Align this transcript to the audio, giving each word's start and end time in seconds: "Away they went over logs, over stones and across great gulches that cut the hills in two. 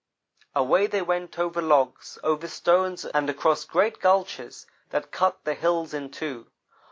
"Away 0.55 0.87
they 0.87 1.03
went 1.03 1.37
over 1.37 1.61
logs, 1.61 2.17
over 2.23 2.47
stones 2.47 3.05
and 3.05 3.29
across 3.29 3.65
great 3.65 3.99
gulches 3.99 4.65
that 4.89 5.11
cut 5.11 5.43
the 5.43 5.53
hills 5.53 5.93
in 5.93 6.09
two. 6.09 6.47